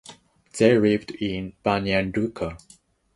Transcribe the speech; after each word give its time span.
They 0.57 0.75
live 0.79 1.05
in 1.19 1.53
Banja 1.63 2.11
Luka. 2.15 2.57